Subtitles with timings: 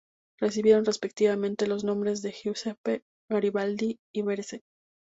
[0.39, 4.63] Recibieron, respectivamente, los nombres de "Giuseppe Garibaldi" y "Varese".